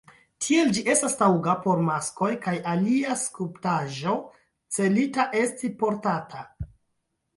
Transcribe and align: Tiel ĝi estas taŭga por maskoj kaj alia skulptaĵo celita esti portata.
Tiel 0.43 0.69
ĝi 0.75 0.83
estas 0.93 1.15
taŭga 1.17 1.53
por 1.65 1.83
maskoj 1.89 2.31
kaj 2.47 2.55
alia 2.73 3.19
skulptaĵo 3.25 4.17
celita 4.79 5.27
esti 5.43 5.71
portata. 5.83 6.43